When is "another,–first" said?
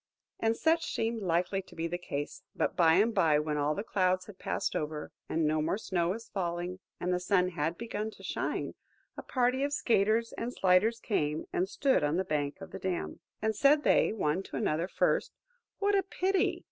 14.57-15.33